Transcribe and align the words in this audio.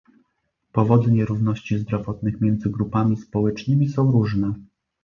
Powody 0.71 1.11
nierówności 1.11 1.77
zdrowotnych 1.79 2.41
między 2.41 2.69
grupami 2.69 3.17
społecznymi 3.17 3.89
są 3.89 4.11
różne 4.11 4.53